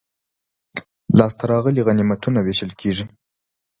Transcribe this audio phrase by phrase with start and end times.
[1.17, 3.05] لاسته راغلي غنیمتونه وېشل کیږي.